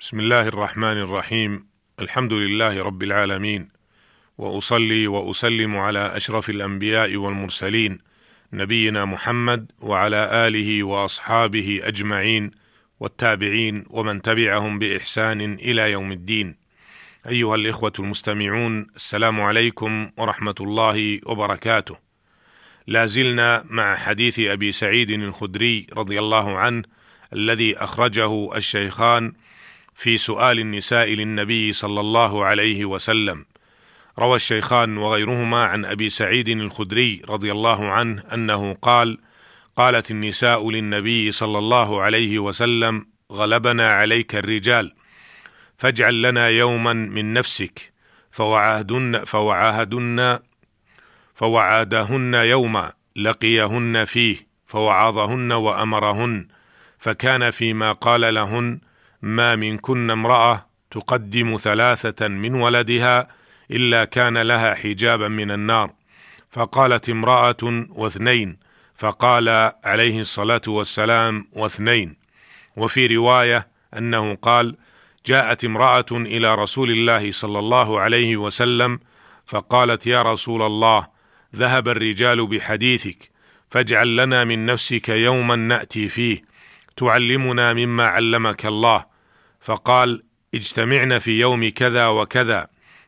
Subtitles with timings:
[0.00, 1.66] بسم الله الرحمن الرحيم
[2.00, 3.68] الحمد لله رب العالمين
[4.38, 7.98] واصلي واسلم على اشرف الانبياء والمرسلين
[8.52, 12.50] نبينا محمد وعلى اله واصحابه اجمعين
[13.00, 16.56] والتابعين ومن تبعهم باحسان إلى يوم الدين
[17.28, 21.96] ايها الاخوه المستمعون السلام عليكم ورحمه الله وبركاته
[22.86, 26.82] لا زلنا مع حديث ابي سعيد الخدري رضي الله عنه
[27.32, 29.32] الذي اخرجه الشيخان
[29.98, 33.44] في سؤال النساء للنبي صلى الله عليه وسلم.
[34.18, 39.18] روى الشيخان وغيرهما عن أبي سعيد الخدري رضي الله عنه أنه قال
[39.76, 44.92] قالت النساء للنبي صلى الله عليه وسلم غلبنا عليك الرجال
[45.78, 47.92] فاجعل لنا يوما من نفسك
[48.30, 50.38] فوعاهدن فوعاهدن
[51.34, 54.36] فوعادهن يوما لقيهن فيه
[54.66, 56.48] فوعظهن وأمرهن
[56.98, 58.87] فكان فيما قال لهن
[59.22, 63.28] ما منكن امرأة تقدم ثلاثة من ولدها
[63.70, 65.90] إلا كان لها حجابا من النار.
[66.50, 68.56] فقالت امرأة واثنين
[68.94, 72.16] فقال عليه الصلاة والسلام واثنين.
[72.76, 74.76] وفي رواية أنه قال
[75.26, 79.00] جاءت امرأة إلى رسول الله صلى الله عليه وسلم
[79.46, 81.06] فقالت يا رسول الله
[81.56, 83.30] ذهب الرجال بحديثك
[83.70, 86.42] فاجعل لنا من نفسك يوما نأتي فيه
[86.96, 89.04] تعلمنا مما علمك الله
[89.60, 90.22] فقال
[90.54, 92.66] اجتمعنا في يوم كذا وكذا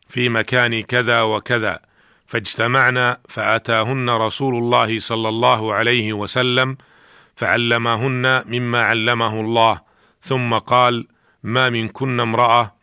[0.08, 1.80] في مكان كذا وكذا.
[2.26, 6.76] فاجتمعنا فأتاهن رسول الله صلى الله عليه وسلم
[7.34, 9.80] فعلمهن مما علمه الله.
[10.22, 11.06] ثم قال
[11.42, 12.74] ما منكن امرأة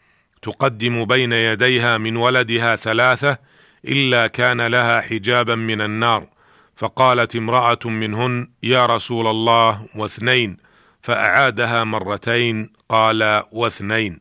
[0.42, 3.38] تقدم بين يديها من ولدها ثلاثة
[3.86, 6.28] إلا كان لها حجابا من النار.
[6.76, 10.58] فقالت امرأة منهن يا رسول الله واثنين.
[11.08, 14.20] فأعادها مرتين قال واثنين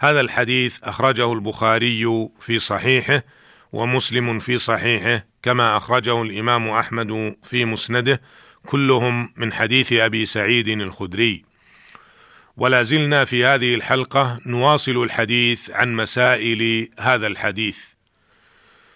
[0.00, 3.22] هذا الحديث أخرجه البخاري في صحيحه
[3.72, 8.20] ومسلم في صحيحه كما أخرجه الإمام أحمد في مسنده
[8.66, 11.44] كلهم من حديث أبي سعيد الخدري.
[12.56, 17.78] ولا زلنا في هذه الحلقة نواصل الحديث عن مسائل هذا الحديث.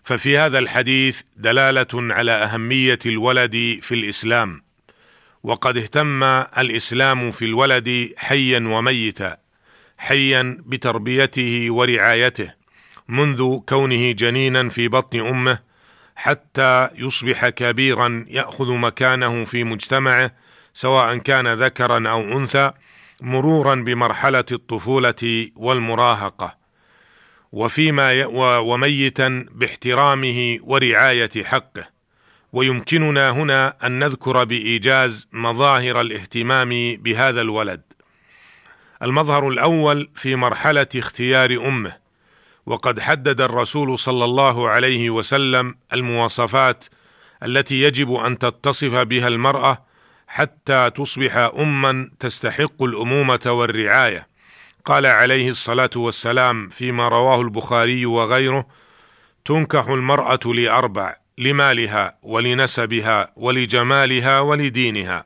[0.04, 4.67] ففي هذا الحديث دلالة على أهمية الولد في الإسلام.
[5.42, 6.22] وقد اهتم
[6.58, 9.36] الإسلام في الولد حيا وميتا
[9.98, 12.52] حيا بتربيته ورعايته
[13.08, 15.58] منذ كونه جنينا في بطن أمه
[16.16, 20.30] حتى يصبح كبيرا يأخذ مكانه في مجتمعه
[20.74, 22.72] سواء كان ذكرا أو أنثى
[23.20, 26.56] مرورا بمرحلة الطفولة والمراهقة.
[27.52, 28.26] وفيما
[28.58, 31.97] وميتا باحترامه ورعاية حقه.
[32.52, 37.82] ويمكننا هنا أن نذكر بإيجاز مظاهر الاهتمام بهذا الولد.
[39.02, 41.96] المظهر الأول في مرحلة اختيار أمه
[42.66, 46.84] وقد حدد الرسول صلى الله عليه وسلم المواصفات
[47.42, 49.84] التي يجب أن تتصف بها المرأة
[50.28, 54.28] حتى تصبح اما تستحق الأمومة والرعاية.
[54.84, 58.66] قال عليه الصلاة والسلام فيما رواه البخاري وغيره
[59.44, 65.24] تنكح المرأة لأربع لمالها ولنسبها ولجمالها ولدينها.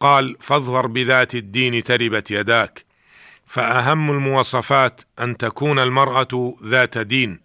[0.00, 2.84] قال فاظفر بذات الدين تربت يداك.
[3.46, 7.40] فأهم المواصفات أن تكون المرأة ذات دين.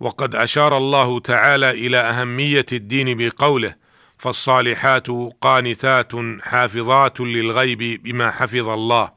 [0.00, 3.74] وقد أشار الله تعالى إلى أهمية الدين بقوله
[4.18, 5.06] فالصالحات
[5.40, 9.10] قانتات حافظات للغيب بما حفظ الله.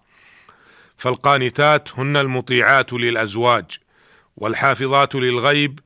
[0.97, 3.65] فالقانتات هن المطيعات للأزواج
[4.37, 5.79] والحافظات للغيب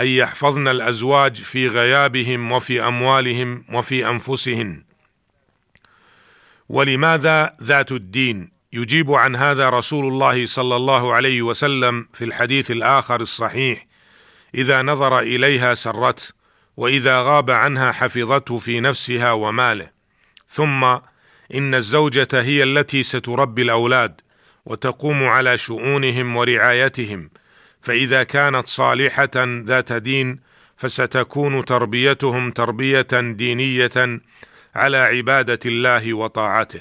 [0.00, 4.84] أن يحفظن الأزواج في غيابهم وفي أموالهم وفي أنفسهن.
[6.68, 13.20] ولماذا ذات الدين؟ يجيب عن هذا رسول الله صلى الله عليه وسلم في الحديث الآخر
[13.20, 13.86] الصحيح
[14.54, 16.22] إذا نظر إليها سرته
[16.76, 19.90] وإذا غاب عنها حفظته في نفسها وماله.
[20.48, 20.84] ثم
[21.54, 24.20] إن الزوجة هي التي ستربي الأولاد
[24.66, 27.30] وتقوم على شؤونهم ورعايتهم.
[27.82, 30.40] فإذا كانت صالحة ذات دين
[30.76, 34.20] فستكون تربيتهم تربية دينية
[34.74, 36.80] على عبادة الله وطاعته.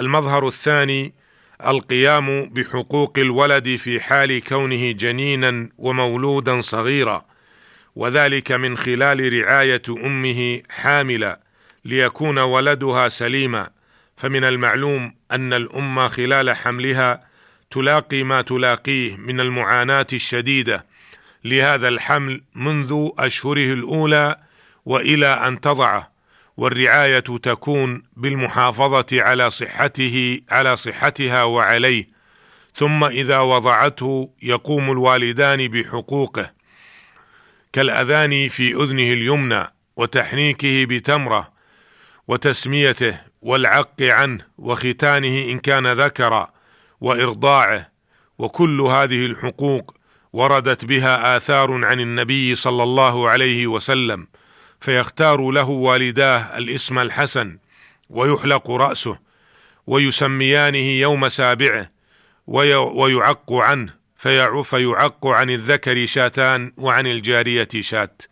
[0.00, 1.14] المظهر الثاني
[1.66, 7.24] القيام بحقوق الولد في حال كونه جنينا ومولودا صغيرا
[7.96, 11.36] وذلك من خلال رعاية أمه حاملة
[11.84, 13.70] ليكون ولدها سليما.
[14.16, 17.27] فمن المعلوم أن الأم خلال حملها
[17.70, 20.86] تلاقي ما تلاقيه من المعاناة الشديدة.
[21.44, 24.36] لهذا الحمل منذ أشهره الأولى
[24.84, 26.10] وإلى أن تضعه.
[26.56, 32.08] والرعاية تكون بالمحافظة على صحته على صحتها وعليه.
[32.74, 36.50] ثم إذا وضعته يقوم الوالدان بحقوقه.
[37.72, 39.66] كالأذان في أذنه اليمنى
[39.96, 41.52] وتحنيكه بتمرة
[42.28, 46.57] وتسميته والعق عنه وختانه إن كان ذكرا
[47.00, 47.90] وإرضاعه
[48.38, 49.96] وكل هذه الحقوق
[50.32, 54.26] وردت بها آثار عن النبي صلى الله عليه وسلم
[54.80, 57.58] فيختار له والداه الاسم الحسن
[58.10, 59.18] ويحلق رأسه
[59.86, 61.88] ويسميانه يوم سابعه
[62.46, 63.98] ويعق عنه
[64.62, 68.22] فيعق عن الذكر شاتان وعن الجارية شات.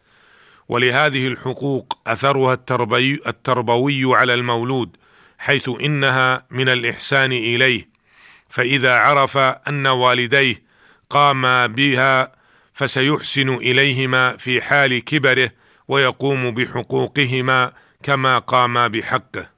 [0.69, 4.96] ولهذه الحقوق أثرها التربوي, التربوي على المولود
[5.38, 7.95] حيث إنها من الإحسان إليه.
[8.56, 10.62] فإذا عرف أن والديه
[11.11, 12.32] قاما بها
[12.73, 15.50] فسيحسن إليهما في حال كبره
[15.88, 17.73] ويقوم بحقوقهما
[18.03, 19.49] كما قاما بحقه.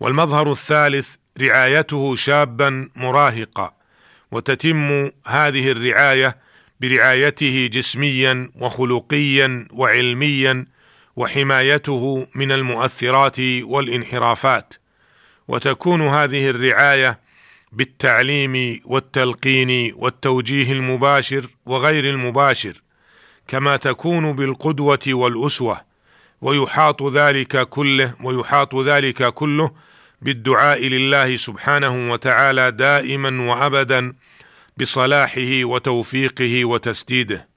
[0.00, 3.74] والمظهر الثالث رعايته شابا مراهقا
[4.30, 6.36] وتتم هذه الرعاية
[6.80, 10.66] برعايته جسميا وخلقيا وعلميا
[11.16, 14.74] وحمايته من المؤثرات والانحرافات.
[15.48, 17.21] وتكون هذه الرعاية
[17.72, 22.82] بالتعليم والتلقين والتوجيه المباشر وغير المباشر
[23.48, 25.80] كما تكون بالقدوة والأسوة
[26.40, 29.70] ويحاط ذلك كله ويحاط ذلك كله
[30.22, 34.14] بالدعاء لله سبحانه وتعالى دائما وابدا
[34.76, 37.48] بصلاحه وتوفيقه وتسديده.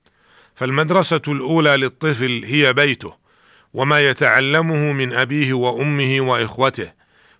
[0.56, 3.14] فالمدرسة الأولى للطفل هي بيته
[3.74, 6.92] وما يتعلمه من أبيه وأمه وإخوته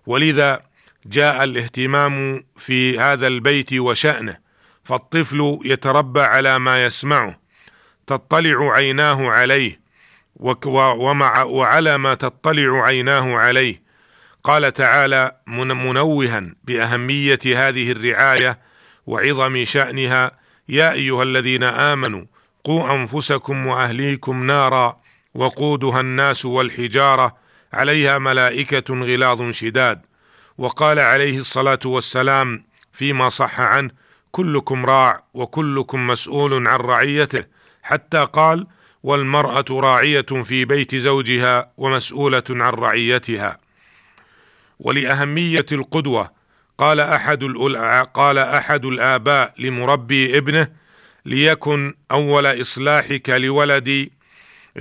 [0.06, 0.60] ولذا
[1.08, 4.36] جاء الاهتمام في هذا البيت وشأنه
[4.84, 7.38] فالطفل يتربى على ما يسمعه
[8.06, 9.80] تطلع عيناه عليه
[10.76, 13.82] ومع وعلى ما تطلع عيناه عليه.
[14.44, 18.58] قال تعالى منوها بأهمية هذه الرعاية
[19.06, 20.30] وعظم شأنها
[20.68, 22.24] يا أيها الذين آمنوا
[22.64, 25.00] قوا أنفسكم وأهليكم نارا
[25.34, 27.36] وقودها الناس والحجارة
[27.72, 30.00] عليها ملائكة غلاظ شداد.
[30.58, 33.90] وقال عليه الصلاة والسلام فيما صح عنه
[34.30, 37.44] كلكم راع وكلكم مسؤول عن رعيته
[37.82, 38.66] حتى قال
[39.02, 43.58] والمرأة راعية في بيت زوجها ومسؤولة عن رعيتها
[44.80, 46.30] ولأهمية القدوة
[46.78, 47.44] قال أحد
[48.14, 50.68] قال أحد الآباء لمربي ابنه
[51.24, 54.12] ليكن أول إصلاحك لولدي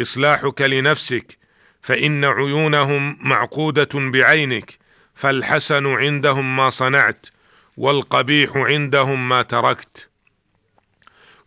[0.01, 1.37] إصلاحك لنفسك
[1.81, 4.84] فإن عيونهم معقودة بعينك
[5.15, 7.27] فالحسن عندهم ما صنعت
[7.77, 10.09] والقبيح عندهم ما تركت.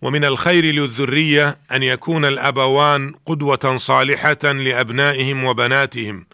[0.03, 6.27] ومن الخير للذرية أن يكون الأبوان قدوة صالحة لأبنائهم وبناتهم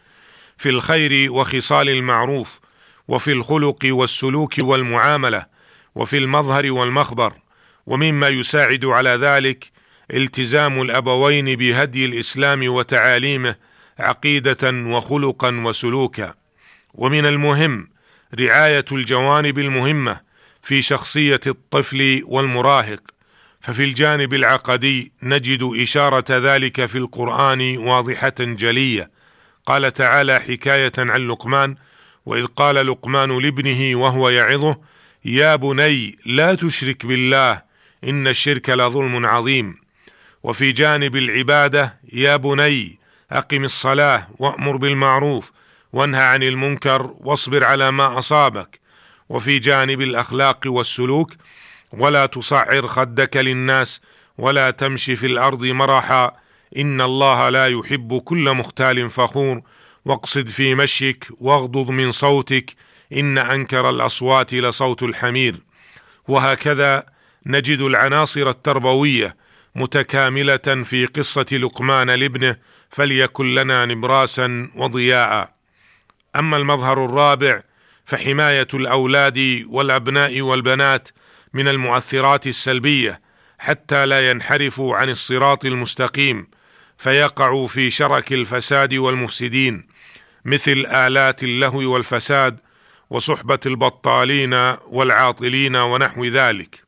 [0.57, 2.61] في الخير وخصال المعروف
[3.09, 5.47] وفي الخلق والسلوك والمعاملة
[5.95, 7.35] وفي المظهر والمخبر
[7.87, 9.71] ومما يساعد على ذلك
[10.15, 13.57] التزام الأبوين بهدي الإسلام وتعاليمه
[13.99, 16.35] عقيدة وخلقا وسلوكا.
[16.95, 17.89] ومن المهم
[18.41, 20.21] رعاية الجوانب المهمة
[20.63, 23.01] في شخصية الطفل والمراهق.
[23.61, 29.11] ففي الجانب العقدي نجد إشارة ذلك في القرآن واضحة جلية.
[29.67, 31.77] قال تعالى حكاية عن لقمان
[32.27, 34.77] وإذ قال لقمان لابنه وهو يعظه
[35.25, 37.63] يا بني لا تشرك بالله
[38.05, 39.77] إن الشرك لظلم عظيم.
[40.43, 42.99] وفي جانب العبادة يا بني
[43.33, 45.53] أقم الصلاة وأمر بالمعروف
[45.95, 48.81] وانهى عن المنكر واصبر على ما أصابك.
[49.29, 51.33] وفي جانب الأخلاق والسلوك
[51.93, 54.01] ولا تصعر خدك للناس
[54.39, 56.33] ولا تمشي في الأرض مرحا.
[56.77, 59.63] إن الله لا يحب كل مختال فخور.
[60.05, 62.75] واقصد في مشيك واغضض من صوتك.
[63.13, 65.57] إن أنكر الأصوات لصوت الحمير.
[66.29, 67.05] وهكذا
[67.47, 69.37] نجد العناصر التربوية
[69.75, 72.57] متكاملة في قصة لقمان لابنه
[72.91, 75.54] فليكن لنا نبراسا وضياء.
[76.37, 77.63] أما المظهر الرابع
[78.05, 81.09] فحماية الأولاد والأبناء والبنات
[81.55, 83.21] من المؤثرات السلبية
[83.59, 86.47] حتى لا ينحرفوا عن الصراط المستقيم
[86.99, 89.87] فيقعوا في شرك الفساد والمفسدين
[90.45, 92.61] مثل آلات اللهو والفساد
[93.11, 94.55] وصحبة البطالين
[94.87, 96.85] والعاطلين ونحو ذلك.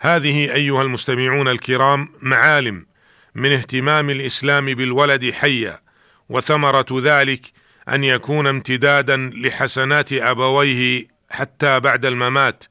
[0.00, 2.86] هذه أيها المستمعون الكرام معالم
[3.34, 5.80] من اهتمام الإسلام بالولد حيا
[6.28, 7.46] وثمرة ذلك
[7.88, 12.64] أن يكون امتدادا لحسنات أبويه حتى بعد الممات.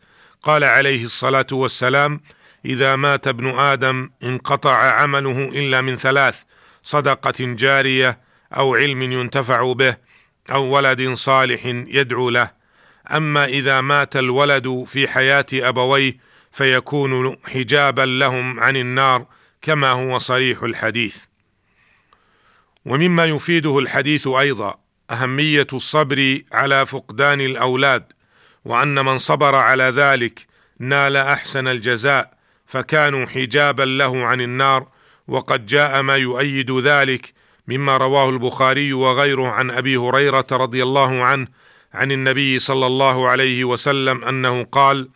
[0.44, 2.22] قال عليه الصلاة والسلام:
[2.66, 6.42] إذا مات ابن آدم انقطع عمله إلا من ثلاث
[6.84, 8.20] صدقة جارية
[8.54, 9.96] أو علم ينتفع به
[10.52, 12.52] أو ولد صالح يدعو له.
[13.12, 16.18] أما إذا مات الولد في حياة أبويه
[16.52, 19.26] فيكون حجابا لهم عن النار
[19.62, 21.18] كما هو صريح الحديث.
[22.86, 24.80] ومما يفيده الحديث أيضا
[25.12, 28.04] أهمية الصبر على فقدان الأولاد
[28.66, 30.48] وأن من صبر على ذلك
[30.80, 32.34] نال أحسن الجزاء
[32.66, 34.88] فكانوا حجابا له عن النار
[35.28, 37.34] وقد جاء ما يؤيد ذلك
[37.68, 41.48] مما رواه البخاري وغيره عن أبي هريرة رضي الله عنه
[41.94, 45.10] عن النبي صلى الله عليه وسلم أنه قال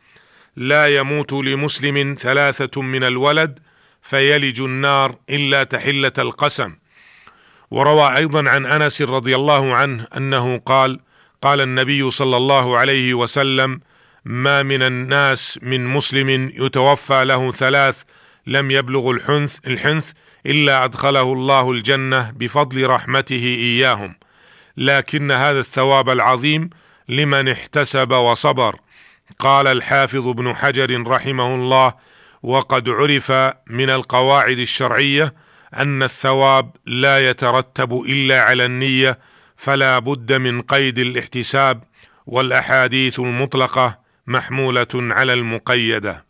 [0.56, 3.60] لا يموت لمسلم ثلاثة من الولد
[4.02, 6.76] فيلج النار إلا تحلة القسم.
[7.72, 11.00] وروى أيضا عن أنس رضي الله عنه أنه قال
[11.42, 13.82] قال النبي صلى الله عليه وسلم
[14.26, 18.04] ما من الناس من مسلم يتوفى له ثلاث
[18.48, 20.12] لم يبلغ الحنث الحنث
[20.46, 24.16] إلا أدخله الله الجنة بفضل رحمته إياهم
[24.78, 26.70] لكن هذا الثواب العظيم
[27.10, 28.76] لمن احتسب وصبر.
[29.40, 31.94] قال الحافظ ابن حجر رحمه الله
[32.44, 33.32] وقد عرف
[33.68, 35.34] من القواعد الشرعية
[35.78, 39.20] أن الثواب لا يترتب إلا على النية
[39.58, 41.84] فلا بد من قيد الاحتساب
[42.26, 46.26] والأحاديث المطلقة محمولة على المقيدة.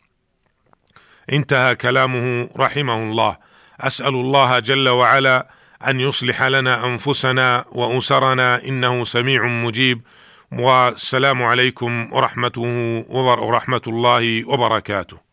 [1.32, 3.36] انتهى كلامه رحمه الله.
[3.80, 5.48] أسأل الله جل وعلا
[5.86, 10.00] أن يصلح لنا أنفسنا وأسرنا إنه سميع مجيب.
[10.52, 15.25] والسلام عليكم ورحمته ورحمة الله وبركاته.